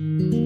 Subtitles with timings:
[0.00, 0.39] Thank you.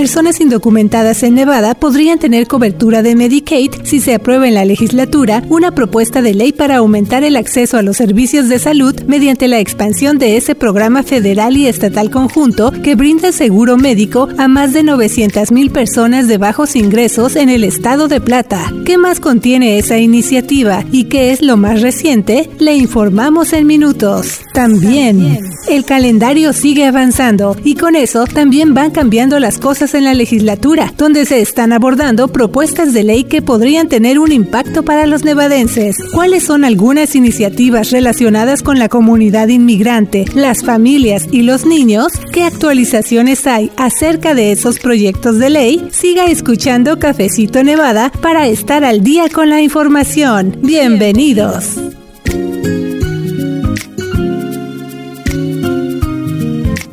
[0.00, 5.42] Personas indocumentadas en Nevada podrían tener cobertura de Medicaid si se aprueba en la legislatura
[5.50, 9.58] una propuesta de ley para aumentar el acceso a los servicios de salud mediante la
[9.58, 14.84] expansión de ese programa federal y estatal conjunto que brinda seguro médico a más de
[14.84, 18.72] 900.000 personas de bajos ingresos en el estado de Plata.
[18.86, 22.48] ¿Qué más contiene esa iniciativa y qué es lo más reciente?
[22.58, 24.40] Le informamos en minutos.
[24.54, 30.14] También, el calendario sigue avanzando y con eso también van cambiando las cosas en la
[30.14, 35.24] legislatura, donde se están abordando propuestas de ley que podrían tener un impacto para los
[35.24, 35.96] nevadenses.
[36.12, 42.12] ¿Cuáles son algunas iniciativas relacionadas con la comunidad inmigrante, las familias y los niños?
[42.32, 45.88] ¿Qué actualizaciones hay acerca de esos proyectos de ley?
[45.92, 50.56] Siga escuchando Cafecito Nevada para estar al día con la información.
[50.62, 51.99] Bienvenidos.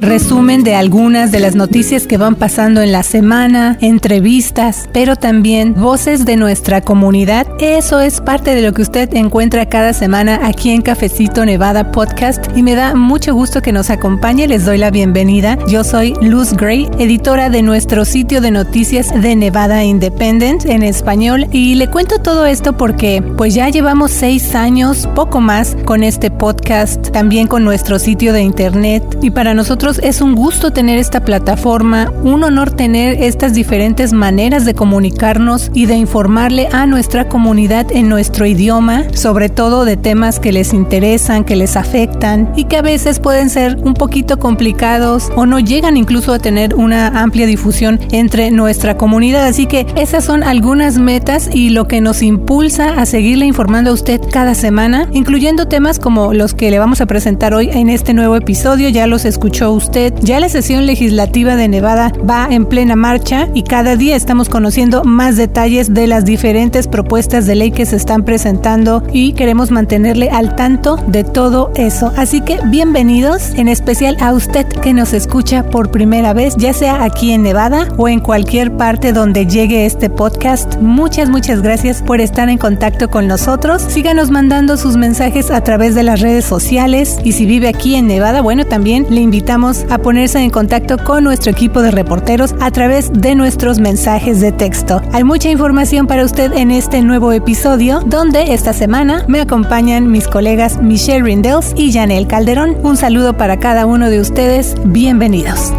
[0.07, 5.73] Resumen de algunas de las noticias que van pasando en la semana, entrevistas, pero también
[5.73, 7.45] voces de nuestra comunidad.
[7.59, 12.45] Eso es parte de lo que usted encuentra cada semana aquí en Cafecito Nevada Podcast
[12.55, 14.47] y me da mucho gusto que nos acompañe.
[14.47, 15.57] Les doy la bienvenida.
[15.67, 21.47] Yo soy Luz Gray, editora de nuestro sitio de noticias de Nevada Independent en español
[21.51, 26.31] y le cuento todo esto porque pues ya llevamos seis años, poco más, con este
[26.31, 31.25] podcast, también con nuestro sitio de internet y para nosotros es un gusto tener esta
[31.25, 37.91] plataforma, un honor tener estas diferentes maneras de comunicarnos y de informarle a nuestra comunidad
[37.91, 42.77] en nuestro idioma, sobre todo de temas que les interesan, que les afectan y que
[42.77, 47.45] a veces pueden ser un poquito complicados o no llegan incluso a tener una amplia
[47.45, 49.45] difusión entre nuestra comunidad.
[49.45, 53.93] Así que esas son algunas metas y lo que nos impulsa a seguirle informando a
[53.93, 58.13] usted cada semana, incluyendo temas como los que le vamos a presentar hoy en este
[58.13, 58.89] nuevo episodio.
[58.89, 63.47] Ya los escuchó usted usted, ya la sesión legislativa de Nevada va en plena marcha
[63.53, 67.95] y cada día estamos conociendo más detalles de las diferentes propuestas de ley que se
[67.95, 72.11] están presentando y queremos mantenerle al tanto de todo eso.
[72.17, 77.03] Así que bienvenidos, en especial a usted que nos escucha por primera vez, ya sea
[77.03, 80.75] aquí en Nevada o en cualquier parte donde llegue este podcast.
[80.81, 83.81] Muchas, muchas gracias por estar en contacto con nosotros.
[83.83, 88.07] Síganos mandando sus mensajes a través de las redes sociales y si vive aquí en
[88.07, 92.71] Nevada, bueno, también le invitamos a ponerse en contacto con nuestro equipo de reporteros a
[92.71, 95.01] través de nuestros mensajes de texto.
[95.13, 100.27] Hay mucha información para usted en este nuevo episodio, donde esta semana me acompañan mis
[100.27, 102.77] colegas Michelle Rindels y Janelle Calderón.
[102.83, 104.75] Un saludo para cada uno de ustedes.
[104.85, 105.73] Bienvenidos.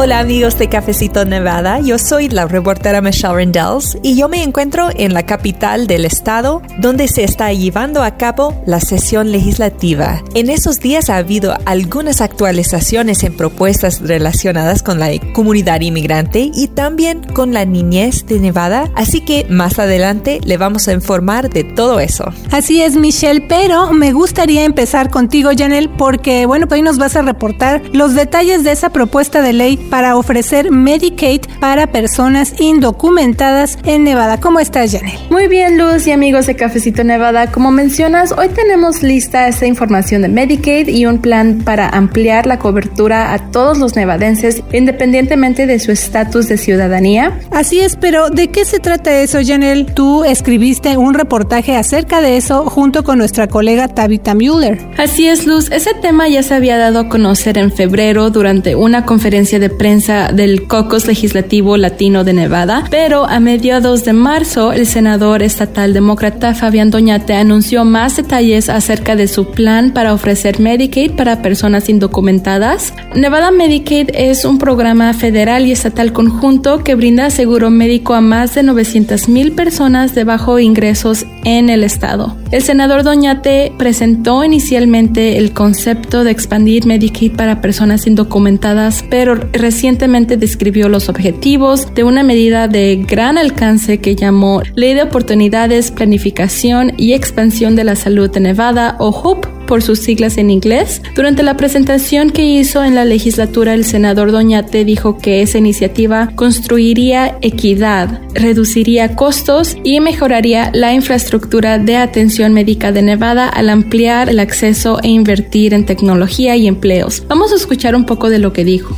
[0.00, 4.90] Hola amigos de Cafecito Nevada, yo soy la reportera Michelle Rendells y yo me encuentro
[4.94, 10.22] en la capital del estado donde se está llevando a cabo la sesión legislativa.
[10.34, 16.68] En esos días ha habido algunas actualizaciones en propuestas relacionadas con la comunidad inmigrante y
[16.68, 21.64] también con la niñez de Nevada, así que más adelante le vamos a informar de
[21.64, 22.32] todo eso.
[22.52, 27.16] Así es Michelle, pero me gustaría empezar contigo Janel porque bueno, pues hoy nos vas
[27.16, 33.78] a reportar los detalles de esa propuesta de ley para ofrecer Medicaid para personas indocumentadas
[33.84, 34.40] en Nevada.
[34.40, 35.18] ¿Cómo estás, Janelle?
[35.30, 37.50] Muy bien, Luz y amigos de Cafecito Nevada.
[37.50, 42.58] Como mencionas, hoy tenemos lista esta información de Medicaid y un plan para ampliar la
[42.58, 47.38] cobertura a todos los nevadenses independientemente de su estatus de ciudadanía.
[47.50, 49.84] Así es, pero ¿de qué se trata eso, Janelle?
[49.92, 54.78] Tú escribiste un reportaje acerca de eso junto con nuestra colega Tabitha Mueller.
[54.96, 55.70] Así es, Luz.
[55.70, 60.32] Ese tema ya se había dado a conocer en febrero durante una conferencia de prensa
[60.32, 66.54] del Cocos Legislativo Latino de Nevada, pero a mediados de marzo el senador estatal demócrata
[66.54, 72.92] Fabián Doñate anunció más detalles acerca de su plan para ofrecer Medicaid para personas indocumentadas.
[73.14, 78.54] Nevada Medicaid es un programa federal y estatal conjunto que brinda seguro médico a más
[78.54, 82.36] de 900 mil personas de bajo ingresos en el estado.
[82.50, 90.38] El senador Doñate presentó inicialmente el concepto de expandir Medicaid para personas indocumentadas, pero recientemente
[90.38, 96.94] describió los objetivos de una medida de gran alcance que llamó Ley de Oportunidades, Planificación
[96.96, 101.00] y Expansión de la Salud de Nevada o HOOP por sus siglas en inglés.
[101.14, 106.30] Durante la presentación que hizo en la legislatura, el senador Doñate dijo que esa iniciativa
[106.34, 114.30] construiría equidad, reduciría costos y mejoraría la infraestructura de atención médica de Nevada al ampliar
[114.30, 117.22] el acceso e invertir en tecnología y empleos.
[117.28, 118.96] Vamos a escuchar un poco de lo que dijo.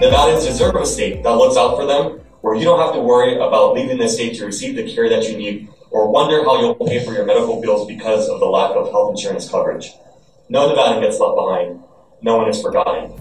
[0.00, 3.36] Nevadans deserve a state that looks out for them, where you don't have to worry
[3.36, 6.74] about leaving the state to receive the care that you need or wonder how you'll
[6.74, 9.92] pay for your medical bills because of the lack of health insurance coverage.
[10.48, 11.82] No Nevadan gets left behind.
[12.22, 13.12] No one is forgotten.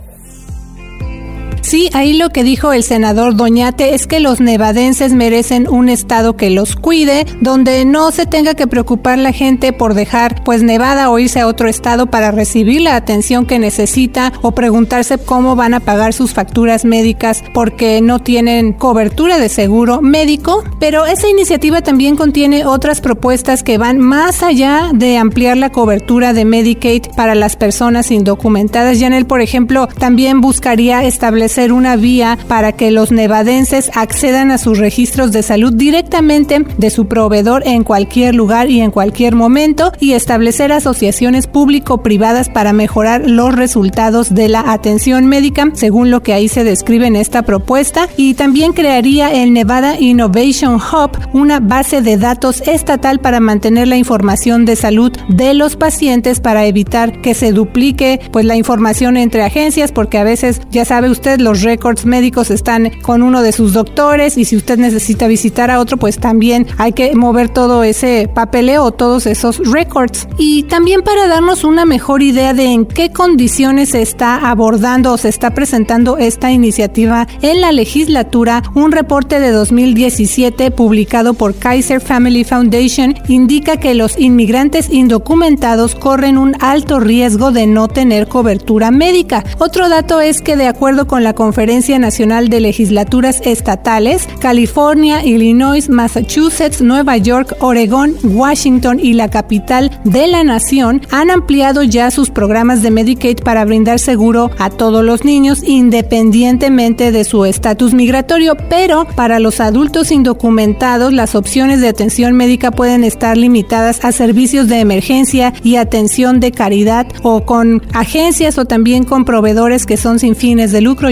[1.68, 6.38] Sí, ahí lo que dijo el senador Doñate es que los nevadenses merecen un estado
[6.38, 11.10] que los cuide, donde no se tenga que preocupar la gente por dejar pues Nevada
[11.10, 15.74] o irse a otro estado para recibir la atención que necesita o preguntarse cómo van
[15.74, 20.64] a pagar sus facturas médicas porque no tienen cobertura de seguro médico.
[20.80, 26.32] Pero esa iniciativa también contiene otras propuestas que van más allá de ampliar la cobertura
[26.32, 29.02] de Medicaid para las personas indocumentadas.
[29.02, 34.60] Janel, por ejemplo, también buscaría establecer ser una vía para que los nevadenses accedan a
[34.60, 39.92] sus registros de salud directamente de su proveedor en cualquier lugar y en cualquier momento
[40.00, 46.34] y establecer asociaciones público-privadas para mejorar los resultados de la atención médica, según lo que
[46.34, 48.08] ahí se describe en esta propuesta.
[48.18, 53.98] Y también crearía el Nevada Innovation Hub, una base de datos estatal para mantener la
[53.98, 59.42] información de salud de los pacientes para evitar que se duplique pues la información entre
[59.42, 63.72] agencias, porque a veces, ya sabe usted, los récords médicos están con uno de sus
[63.72, 68.30] doctores y si usted necesita visitar a otro, pues también hay que mover todo ese
[68.34, 70.28] papeleo, todos esos récords.
[70.38, 75.18] Y también para darnos una mejor idea de en qué condiciones se está abordando o
[75.18, 82.02] se está presentando esta iniciativa en la legislatura, un reporte de 2017 publicado por Kaiser
[82.02, 88.92] Family Foundation indica que los inmigrantes indocumentados corren un alto riesgo de no tener cobertura
[88.92, 89.46] médica.
[89.60, 95.88] Otro dato es que de acuerdo con la Conferencia Nacional de Legislaturas Estatales, California, Illinois,
[95.88, 102.32] Massachusetts, Nueva York, Oregón, Washington y la capital de la nación han ampliado ya sus
[102.32, 108.58] programas de Medicaid para brindar seguro a todos los niños independientemente de su estatus migratorio,
[108.68, 114.68] pero para los adultos indocumentados las opciones de atención médica pueden estar limitadas a servicios
[114.70, 120.18] de emergencia y atención de caridad o con agencias o también con proveedores que son
[120.18, 121.12] sin fines de lucro,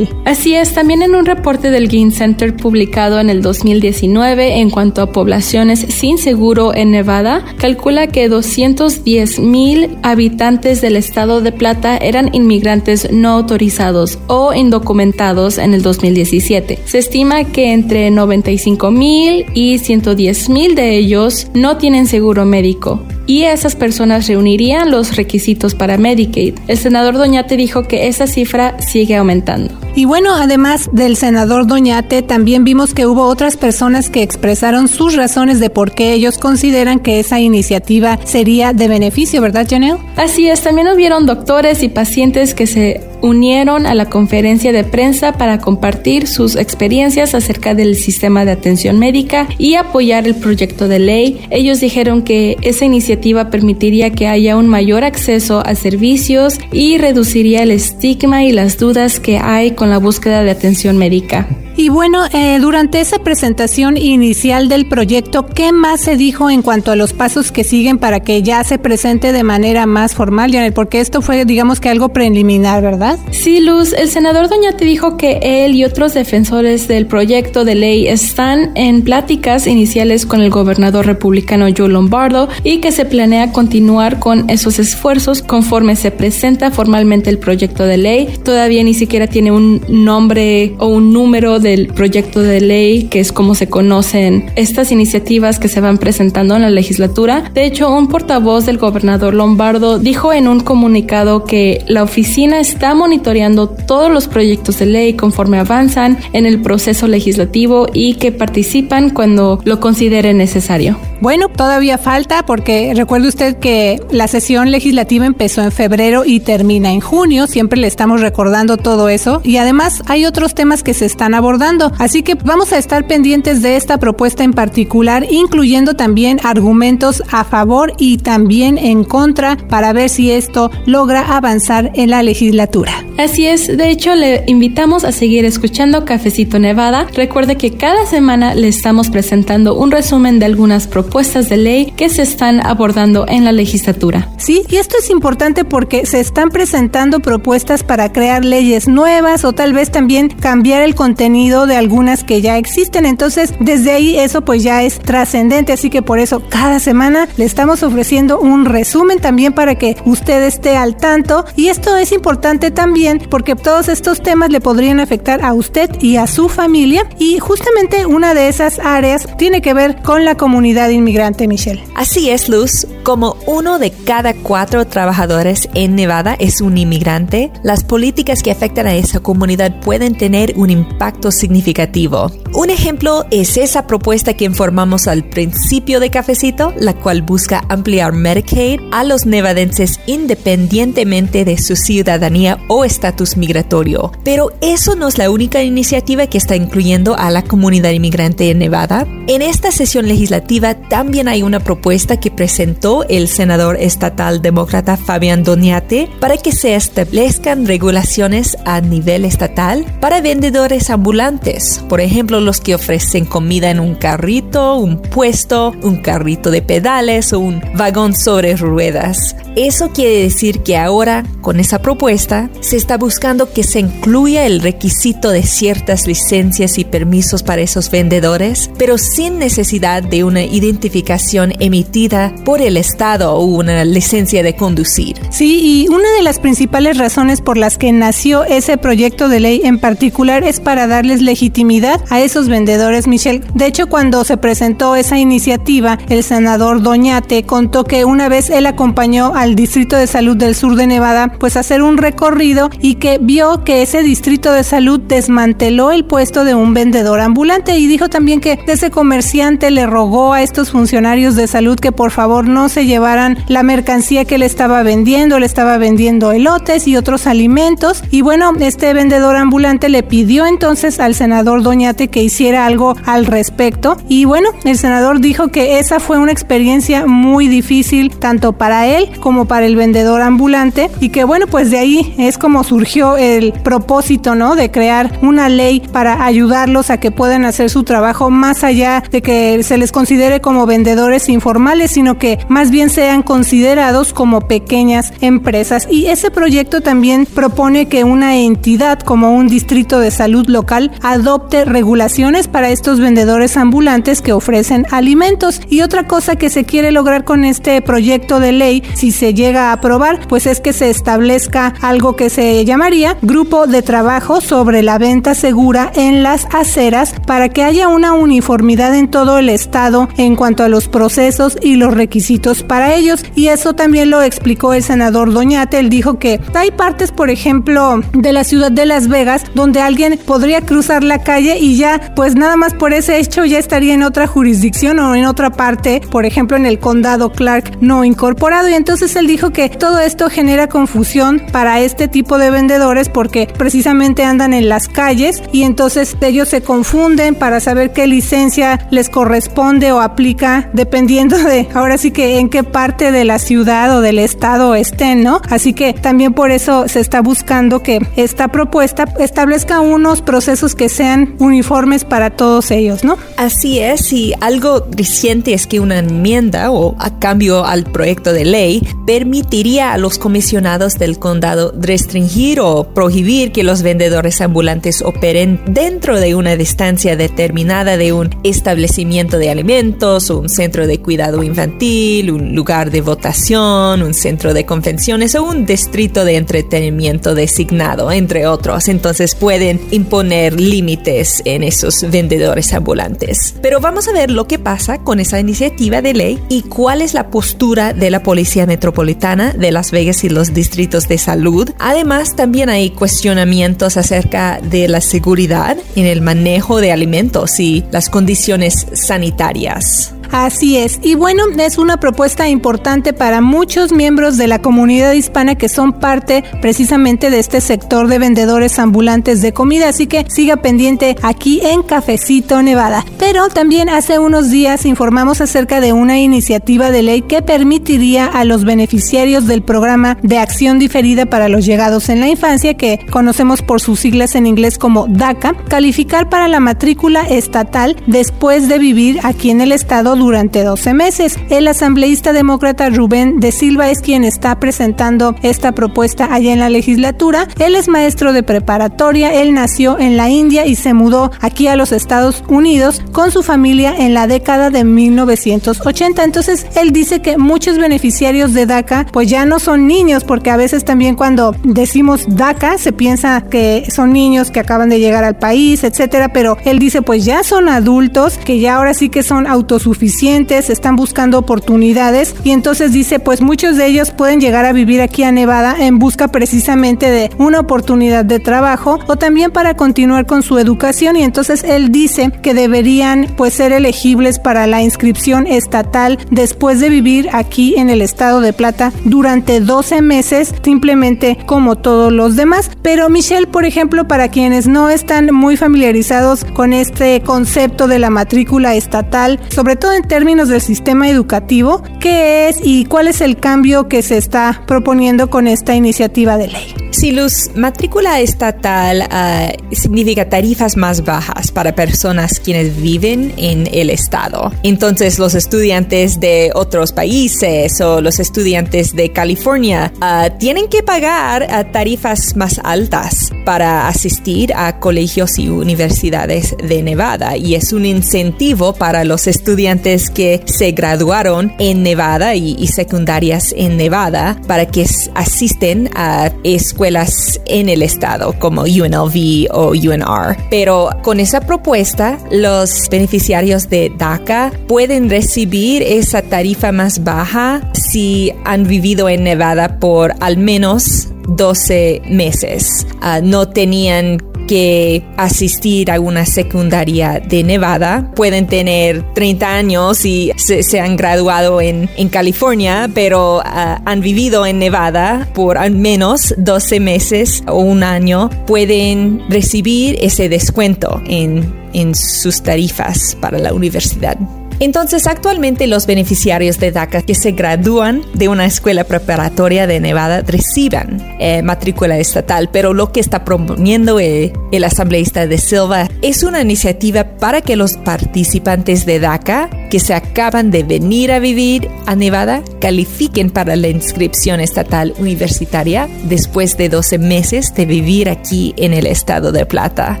[0.24, 5.02] Así es, también en un reporte del Gain Center publicado en el 2019 en cuanto
[5.02, 11.96] a poblaciones sin seguro en Nevada, calcula que 210 mil habitantes del estado de Plata
[11.96, 16.80] eran inmigrantes no autorizados o indocumentados en el 2017.
[16.84, 23.00] Se estima que entre 95 mil y 110 mil de ellos no tienen seguro médico
[23.26, 26.54] y esas personas reunirían los requisitos para Medicaid.
[26.68, 29.85] El senador Doñate dijo que esa cifra sigue aumentando.
[29.96, 35.16] Y bueno, además del senador Doñate, también vimos que hubo otras personas que expresaron sus
[35.16, 39.96] razones de por qué ellos consideran que esa iniciativa sería de beneficio, ¿verdad, Janelle?
[40.16, 45.32] Así es, también hubieron doctores y pacientes que se unieron a la conferencia de prensa
[45.32, 50.98] para compartir sus experiencias acerca del sistema de atención médica y apoyar el proyecto de
[50.98, 51.40] ley.
[51.50, 57.62] Ellos dijeron que esa iniciativa permitiría que haya un mayor acceso a servicios y reduciría
[57.62, 61.46] el estigma y las dudas que hay con la búsqueda de atención médica.
[61.78, 66.90] Y bueno, eh, durante esa presentación inicial del proyecto, ¿qué más se dijo en cuanto
[66.90, 70.72] a los pasos que siguen para que ya se presente de manera más formal, Janet?
[70.72, 73.18] Porque esto fue, digamos que algo preliminar, ¿verdad?
[73.30, 73.92] Sí, Luz.
[73.92, 79.02] El senador Doñate dijo que él y otros defensores del proyecto de ley están en
[79.02, 84.78] pláticas iniciales con el gobernador republicano Joe Lombardo y que se planea continuar con esos
[84.78, 88.28] esfuerzos conforme se presenta formalmente el proyecto de ley.
[88.42, 93.32] Todavía ni siquiera tiene un nombre o un número del proyecto de ley, que es
[93.32, 97.50] como se conocen estas iniciativas que se van presentando en la legislatura.
[97.52, 102.94] De hecho, un portavoz del gobernador Lombardo dijo en un comunicado que la oficina está
[102.94, 109.10] monitoreando todos los proyectos de ley conforme avanzan en el proceso legislativo y que participan
[109.10, 110.96] cuando lo considere necesario.
[111.20, 116.92] Bueno, todavía falta porque recuerde usted que la sesión legislativa empezó en febrero y termina
[116.92, 117.46] en junio.
[117.46, 119.40] Siempre le estamos recordando todo eso.
[119.42, 121.55] Y además hay otros temas que se están abordando.
[121.98, 127.44] Así que vamos a estar pendientes de esta propuesta en particular, incluyendo también argumentos a
[127.44, 132.92] favor y también en contra para ver si esto logra avanzar en la legislatura.
[133.18, 133.74] Así es.
[133.74, 137.06] De hecho, le invitamos a seguir escuchando Cafecito Nevada.
[137.14, 141.92] Recuerde que cada semana le estamos presentando un resumen de algunas propuestas propuestas de ley
[141.96, 144.28] que se están abordando en la legislatura.
[144.38, 149.52] Sí, y esto es importante porque se están presentando propuestas para crear leyes nuevas o
[149.52, 153.06] tal vez también cambiar el contenido de algunas que ya existen.
[153.06, 157.44] Entonces, desde ahí eso pues ya es trascendente, así que por eso cada semana le
[157.44, 161.44] estamos ofreciendo un resumen también para que usted esté al tanto.
[161.54, 166.16] Y esto es importante también porque todos estos temas le podrían afectar a usted y
[166.16, 167.08] a su familia.
[167.18, 171.84] Y justamente una de esas áreas tiene que ver con la comunidad inmigrante, Michelle.
[171.94, 172.86] Así es, Luz.
[173.06, 178.88] Como uno de cada cuatro trabajadores en Nevada es un inmigrante, las políticas que afectan
[178.88, 182.32] a esa comunidad pueden tener un impacto significativo.
[182.56, 188.14] Un ejemplo es esa propuesta que informamos al principio de Cafecito, la cual busca ampliar
[188.14, 194.10] Medicaid a los nevadenses independientemente de su ciudadanía o estatus migratorio.
[194.24, 198.60] Pero eso no es la única iniciativa que está incluyendo a la comunidad inmigrante en
[198.60, 199.06] Nevada.
[199.26, 205.44] En esta sesión legislativa también hay una propuesta que presentó el senador estatal demócrata Fabián
[205.44, 212.60] Doñate para que se establezcan regulaciones a nivel estatal para vendedores ambulantes, por ejemplo los
[212.60, 218.16] que ofrecen comida en un carrito, un puesto, un carrito de pedales o un vagón
[218.16, 219.36] sobre ruedas.
[219.56, 224.60] Eso quiere decir que ahora, con esa propuesta, se está buscando que se incluya el
[224.60, 231.54] requisito de ciertas licencias y permisos para esos vendedores, pero sin necesidad de una identificación
[231.58, 235.16] emitida por el Estado o una licencia de conducir.
[235.30, 239.62] Sí, y una de las principales razones por las que nació ese proyecto de ley
[239.64, 243.42] en particular es para darles legitimidad a esos vendedores, Michelle.
[243.54, 248.66] De hecho, cuando se presentó esa iniciativa, el senador Doñate contó que una vez él
[248.66, 252.96] acompañó a al Distrito de Salud del Sur de Nevada, pues hacer un recorrido y
[252.96, 257.78] que vio que ese Distrito de Salud desmanteló el puesto de un vendedor ambulante.
[257.78, 262.10] Y dijo también que ese comerciante le rogó a estos funcionarios de salud que por
[262.10, 266.96] favor no se llevaran la mercancía que le estaba vendiendo, le estaba vendiendo elotes y
[266.96, 268.02] otros alimentos.
[268.10, 273.26] Y bueno, este vendedor ambulante le pidió entonces al senador Doñate que hiciera algo al
[273.26, 278.86] respecto y bueno, el senador dijo que esa fue una experiencia muy difícil tanto para
[278.86, 283.18] él como para el vendedor ambulante y que bueno, pues de ahí es como surgió
[283.18, 284.56] el propósito, ¿no?
[284.56, 289.20] De crear una ley para ayudarlos a que puedan hacer su trabajo más allá de
[289.20, 295.12] que se les considere como vendedores informales, sino que más bien sean considerados como pequeñas
[295.20, 295.86] empresas.
[295.90, 301.66] Y ese proyecto también propone que una entidad como un distrito de salud local adopte
[301.66, 302.05] regulaciones
[302.50, 305.60] para estos vendedores ambulantes que ofrecen alimentos.
[305.68, 309.70] Y otra cosa que se quiere lograr con este proyecto de ley, si se llega
[309.70, 314.84] a aprobar, pues es que se establezca algo que se llamaría grupo de trabajo sobre
[314.84, 320.08] la venta segura en las aceras para que haya una uniformidad en todo el estado
[320.16, 323.24] en cuanto a los procesos y los requisitos para ellos.
[323.34, 325.80] Y eso también lo explicó el senador Doñate.
[325.80, 330.18] Él dijo que hay partes, por ejemplo, de la ciudad de Las Vegas donde alguien
[330.24, 334.02] podría cruzar la calle y ya, pues nada más por ese hecho ya estaría en
[334.02, 338.68] otra jurisdicción o en otra parte, por ejemplo en el condado Clark no incorporado.
[338.68, 343.48] Y entonces él dijo que todo esto genera confusión para este tipo de vendedores porque
[343.56, 349.08] precisamente andan en las calles y entonces ellos se confunden para saber qué licencia les
[349.08, 354.00] corresponde o aplica dependiendo de ahora sí que en qué parte de la ciudad o
[354.00, 355.40] del estado estén, ¿no?
[355.50, 360.88] Así que también por eso se está buscando que esta propuesta establezca unos procesos que
[360.88, 363.16] sean uniformes para todos ellos, ¿no?
[363.36, 368.44] Así es, y algo reciente es que una enmienda o a cambio al proyecto de
[368.44, 375.60] ley permitiría a los comisionados del condado restringir o prohibir que los vendedores ambulantes operen
[375.66, 382.30] dentro de una distancia determinada de un establecimiento de alimentos, un centro de cuidado infantil,
[382.30, 388.46] un lugar de votación, un centro de convenciones o un distrito de entretenimiento designado, entre
[388.46, 388.88] otros.
[388.88, 393.54] Entonces pueden imponer límites en esos vendedores ambulantes.
[393.62, 397.14] Pero vamos a ver lo que pasa con esa iniciativa de ley y cuál es
[397.14, 401.70] la postura de la Policía Metropolitana de Las Vegas y los distritos de salud.
[401.78, 408.08] Además, también hay cuestionamientos acerca de la seguridad en el manejo de alimentos y las
[408.08, 410.15] condiciones sanitarias.
[410.30, 410.98] Así es.
[411.02, 415.92] Y bueno, es una propuesta importante para muchos miembros de la comunidad hispana que son
[415.92, 419.88] parte precisamente de este sector de vendedores ambulantes de comida.
[419.88, 423.04] Así que siga pendiente aquí en Cafecito Nevada.
[423.18, 428.44] Pero también hace unos días informamos acerca de una iniciativa de ley que permitiría a
[428.44, 433.62] los beneficiarios del programa de acción diferida para los llegados en la infancia, que conocemos
[433.62, 439.20] por sus siglas en inglés como DACA, calificar para la matrícula estatal después de vivir
[439.22, 441.38] aquí en el estado durante 12 meses.
[441.50, 446.70] El asambleísta demócrata Rubén de Silva es quien está presentando esta propuesta allá en la
[446.70, 447.48] legislatura.
[447.58, 451.76] Él es maestro de preparatoria, él nació en la India y se mudó aquí a
[451.76, 456.24] los Estados Unidos con su familia en la década de 1980.
[456.24, 460.56] Entonces, él dice que muchos beneficiarios de DACA pues ya no son niños porque a
[460.56, 465.36] veces también cuando decimos DACA se piensa que son niños que acaban de llegar al
[465.36, 469.46] país, etcétera, pero él dice pues ya son adultos que ya ahora sí que son
[469.46, 474.72] autosuficientes suficientes, están buscando oportunidades y entonces dice, pues muchos de ellos pueden llegar a
[474.72, 479.74] vivir aquí a Nevada en busca precisamente de una oportunidad de trabajo o también para
[479.74, 484.80] continuar con su educación y entonces él dice que deberían pues ser elegibles para la
[484.80, 491.36] inscripción estatal después de vivir aquí en el estado de Plata durante 12 meses, simplemente
[491.46, 492.70] como todos los demás.
[492.82, 498.10] Pero Michelle, por ejemplo, para quienes no están muy familiarizados con este concepto de la
[498.10, 503.38] matrícula estatal, sobre todo en términos del sistema educativo, ¿qué es y cuál es el
[503.38, 506.74] cambio que se está proponiendo con esta iniciativa de ley?
[506.90, 513.90] Si Luz, matrícula estatal uh, significa tarifas más bajas para personas quienes viven en el
[513.90, 514.52] estado.
[514.62, 521.42] Entonces, los estudiantes de otros países o los estudiantes de California uh, tienen que pagar
[521.42, 527.84] uh, tarifas más altas para asistir a colegios y universidades de Nevada y es un
[527.84, 534.84] incentivo para los estudiantes que se graduaron en Nevada y, secundarias en Nevada para que
[535.14, 540.36] asisten a escuelas en el estado como UNLV o UNR.
[540.50, 548.32] Pero con esa propuesta, los beneficiarios de DACA pueden recibir esa tarifa más baja si
[548.44, 552.86] han vivido en Nevada por al menos 12 meses.
[553.02, 558.10] Uh, no tenían que asistir a una secundaria de Nevada.
[558.14, 564.46] Pueden tener 30 años y se, han graduado en, en California, pero ah, han vivido
[564.46, 568.30] en Nevada por al menos 12 meses o un año.
[568.46, 574.16] Pueden recibir ese descuento en, en sus tarifas para la universidad.
[574.58, 580.22] Entonces, actualmente los beneficiarios de DACA que se gradúan de una escuela preparatoria de Nevada
[580.22, 586.22] reciban eh, matrícula estatal, pero lo que está proponiendo el, el, asambleísta de Silva es
[586.22, 591.68] una iniciativa para que los participantes de DACA que se acaban de venir a vivir
[591.86, 598.54] a Nevada califiquen para la inscripción estatal universitaria después de 12 meses de vivir aquí
[598.56, 600.00] en el estado de Plata.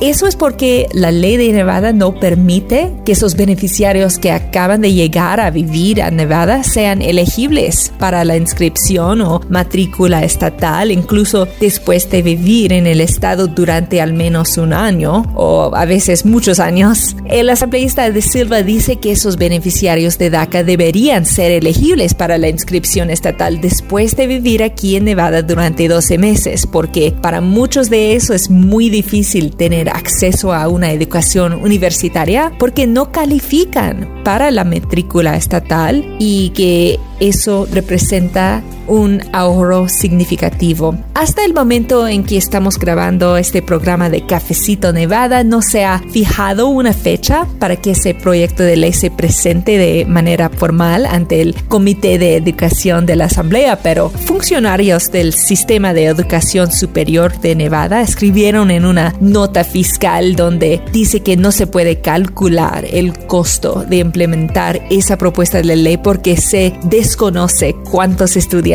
[0.00, 4.92] Eso es porque la ley de Nevada no permite que esos beneficiarios que acaban de
[4.92, 12.10] llegar a vivir a Nevada sean elegibles para la inscripción o matrícula estatal, incluso después
[12.10, 17.16] de vivir en el estado durante al menos un año o a veces muchos años.
[17.26, 22.48] El asambleísta de Silva dice que esos beneficiarios de DACA deberían ser elegibles para la
[22.48, 28.14] inscripción estatal después de vivir aquí en Nevada durante 12 meses, porque para muchos de
[28.14, 34.62] eso es muy difícil tener acceso a una educación universitaria porque no califican para la
[34.62, 40.96] matrícula estatal y que eso representa un ahorro significativo.
[41.14, 46.00] Hasta el momento en que estamos grabando este programa de Cafecito Nevada, no se ha
[46.10, 51.42] fijado una fecha para que ese proyecto de ley se presente de manera formal ante
[51.42, 57.54] el Comité de Educación de la Asamblea, pero funcionarios del Sistema de Educación Superior de
[57.54, 63.84] Nevada escribieron en una nota fiscal donde dice que no se puede calcular el costo
[63.86, 68.71] de implementar esa propuesta de ley porque se desconoce cuántos estudiantes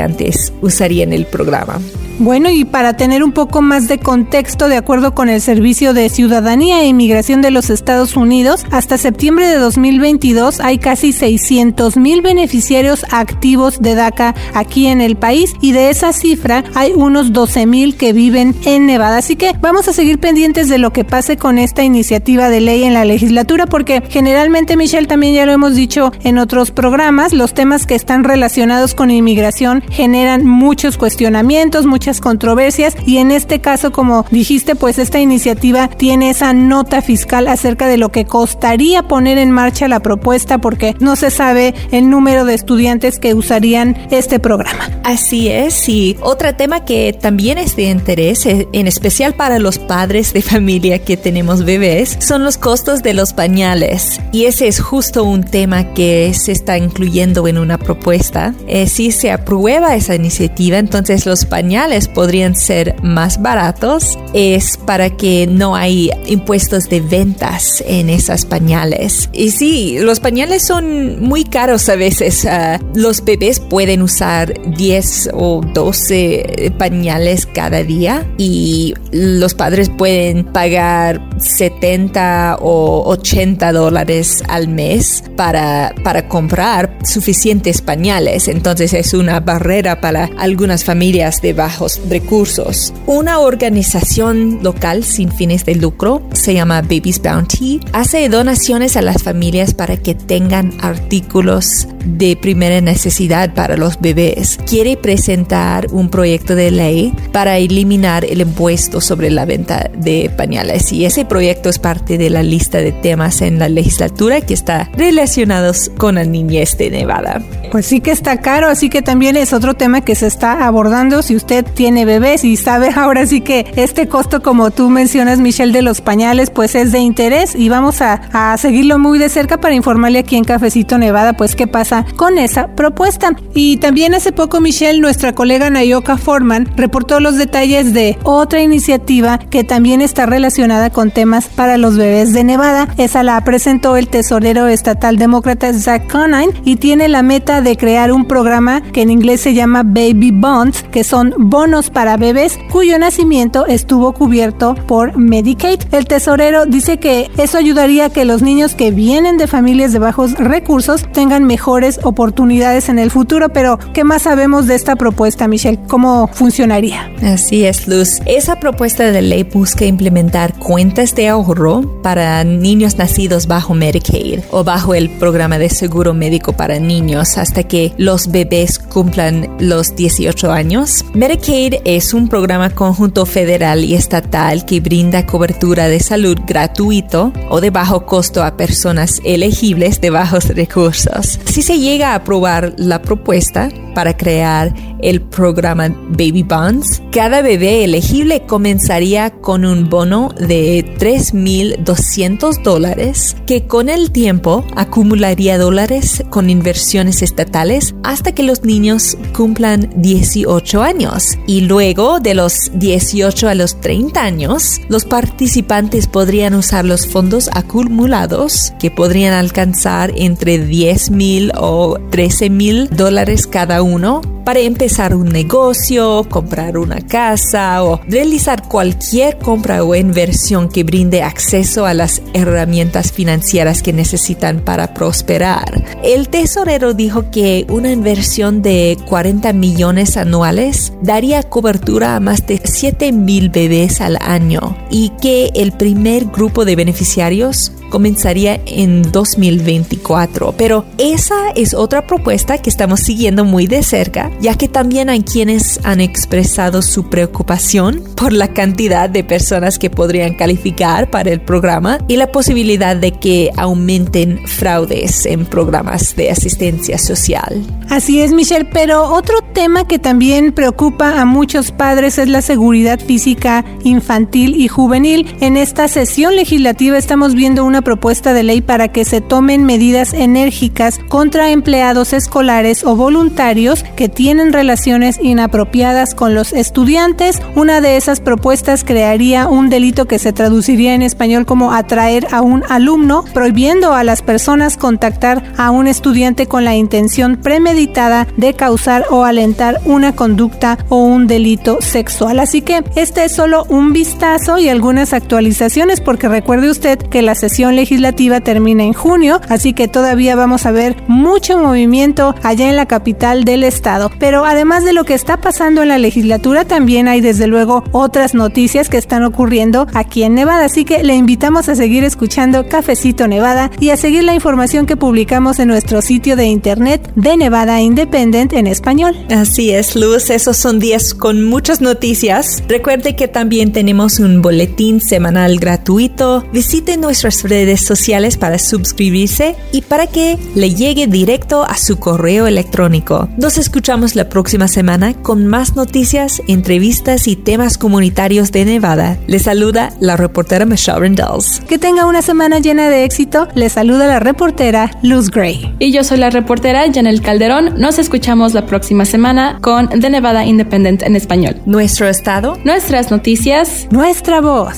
[0.62, 1.80] usarían el programa.
[2.20, 6.10] Bueno, y para tener un poco más de contexto, de acuerdo con el Servicio de
[6.10, 12.24] Ciudadanía e Inmigración de los Estados Unidos, hasta septiembre de 2022 hay casi 600 mil
[12.24, 17.68] beneficiarios activos de DACA aquí en el país y de esa cifra hay unos 12
[17.68, 19.18] mil que viven en Nevada.
[19.18, 22.84] Así que vamos a seguir pendientes de lo que pase con esta iniciativa de ley
[22.84, 27.54] en la legislatura porque generalmente, Michelle, también ya lo hemos dicho en otros programas, los
[27.54, 33.92] temas que están relacionados con inmigración generan muchos cuestionamientos, muchas controversias y en este caso,
[33.92, 39.38] como dijiste, pues esta iniciativa tiene esa nota fiscal acerca de lo que costaría poner
[39.38, 44.40] en marcha la propuesta porque no se sabe el número de estudiantes que usarían este
[44.40, 44.90] programa.
[45.04, 49.80] Así es, y otro tema que también es de interés, eh, en especial para los
[49.80, 54.20] padres de familia que tenemos bebés, son los costos de los pañales.
[54.32, 58.54] Y ese es justo un tema que se está incluyendo en una propuesta.
[58.68, 65.10] Eh, si se aprueba esa iniciativa, entonces los pañales podrían ser más baratos es para
[65.10, 69.30] que no hay impuestos de ventas en esas pañales.
[69.34, 72.46] Y sí, los pañales son muy caros a veces.
[72.46, 80.44] Ah, los bebés pueden usar 10 o 12 pañales cada día y los padres pueden
[80.44, 88.48] pagar 70 o 80 dólares al mes para, para comprar suficientes pañales.
[88.48, 92.94] Entonces es una barrera para algunas familias de bajo recursos.
[93.06, 99.24] Una organización local sin fines de lucro, se llama Babies Bounty, hace donaciones a las
[99.24, 104.58] familias para que tengan artículos de primera necesidad para los bebés.
[104.66, 110.92] Quiere presentar un proyecto de ley para eliminar el impuesto sobre la venta de pañales
[110.92, 114.90] y ese proyecto es parte de la lista de temas en la legislatura que está
[114.96, 117.42] relacionados con la niñez de Nevada.
[117.72, 121.22] Pues sí que está caro, así que también es otro tema que se está abordando
[121.22, 125.74] si usted tiene bebés y sabe ahora sí que este costo como tú mencionas Michelle
[125.74, 129.58] de los pañales pues es de interés y vamos a, a seguirlo muy de cerca
[129.58, 133.36] para informarle aquí en Cafecito Nevada pues qué pasa con esa propuesta.
[133.54, 139.38] Y también hace poco Michelle, nuestra colega Nayoka Forman, reportó los detalles de otra iniciativa
[139.38, 142.88] que también está relacionada con temas para los bebés de Nevada.
[142.98, 148.12] Esa la presentó el tesorero estatal demócrata Zach Conine y tiene la meta de crear
[148.12, 153.00] un programa que en inglés se llama Baby Bonds, que son bonos para bebés cuyo
[153.00, 155.80] nacimiento estuvo cubierto por Medicaid.
[155.92, 160.00] El tesorero dice que eso ayudaría a que los niños que vienen de familias de
[160.00, 165.48] bajos recursos tengan mejores oportunidades en el futuro, pero ¿qué más sabemos de esta propuesta,
[165.48, 165.80] Michelle?
[165.88, 167.12] ¿Cómo funcionaría?
[167.24, 168.20] Así es, Luz.
[168.26, 174.64] Esa propuesta de ley busca implementar cuentas de ahorro para niños nacidos bajo Medicaid o
[174.64, 180.52] bajo el programa de seguro médico para niños hasta que los bebés cumplan los 18
[180.52, 181.06] años.
[181.14, 187.62] Medicaid es un programa conjunto federal y estatal que brinda cobertura de salud gratuito o
[187.62, 191.40] de bajo costo a personas elegibles de bajos recursos.
[191.46, 197.84] Si se llega a aprobar la propuesta para crear el programa Baby Bonds, cada bebé
[197.84, 206.50] elegible comenzaría con un bono de 3.200 dólares que con el tiempo acumularía dólares con
[206.50, 211.38] inversiones estatales hasta que los niños cumplan 18 años.
[211.48, 217.50] Y luego de los 18 a los 30 años, los participantes podrían usar los fondos
[217.54, 225.14] acumulados que podrían alcanzar entre 10 mil o 13 mil dólares cada uno para empezar
[225.14, 231.94] un negocio, comprar una casa o realizar cualquier compra o inversión que brinde acceso a
[231.94, 235.84] las herramientas financieras que necesitan para prosperar.
[236.02, 242.62] El tesorero dijo que una inversión de 40 millones anuales daría cobertura a más de
[242.64, 250.54] 7 mil bebés al año y que el primer grupo de beneficiarios comenzaría en 2024.
[250.58, 255.22] Pero esa es otra propuesta que estamos siguiendo muy de cerca, ya que también hay
[255.22, 261.42] quienes han expresado su preocupación por la cantidad de personas que podrían calificar para el
[261.42, 267.62] programa y la posibilidad de que aumenten fraudes en programas de asistencia social.
[267.90, 273.00] Así es, Michelle, pero otro tema que también preocupa a muchos padres es la seguridad
[273.00, 275.36] física infantil y juvenil.
[275.40, 280.14] En esta sesión legislativa estamos viendo una propuesta de ley para que se tomen medidas
[280.14, 287.42] enérgicas contra empleados escolares o voluntarios que tienen relaciones inapropiadas con los estudiantes.
[287.56, 292.42] Una de esas propuestas crearía un delito que se traduciría en español como atraer a
[292.42, 298.54] un alumno, prohibiendo a las personas contactar a un estudiante con la intención premeditada de
[298.54, 302.40] causar o alentar una conducta o un delito sexual.
[302.40, 307.36] Así que este es solo un vistazo y algunas actualizaciones porque recuerde usted que la
[307.36, 312.76] sesión legislativa termina en junio, así que todavía vamos a ver mucho movimiento allá en
[312.76, 314.12] la capital del estado.
[314.20, 318.34] Pero además de lo que está pasando en la legislatura, también hay desde luego otras
[318.34, 323.28] noticias que están ocurriendo aquí en Nevada, así que le invitamos a seguir escuchando Cafecito
[323.28, 327.82] Nevada y a seguir la información que publicamos en nuestro sitio de internet de Nevada
[327.82, 329.16] Independent en español.
[329.30, 332.64] Así es, Luz, esos son días con muchas noticias.
[332.68, 336.44] Recuerde que también tenemos un boletín semanal gratuito.
[336.54, 342.48] Visite nuestras redes sociales para suscribirse y para que le llegue directo a su correo
[342.48, 343.30] electrónico.
[343.38, 349.18] Nos escuchamos la próxima semana con más noticias, entrevistas y temas comunitarios de Nevada.
[349.28, 351.62] Le saluda la reportera Michelle Rendells.
[351.68, 353.48] Que tenga una semana llena de éxito.
[353.56, 355.76] Le saluda la reportera Luz Gray.
[355.80, 357.76] Y yo soy la reportera Janel Calderón.
[357.78, 361.56] Nos escuchamos la próxima semana con The Nevada Independent en español.
[361.66, 364.78] Nuestro estado, nuestras noticias, nuestra voz.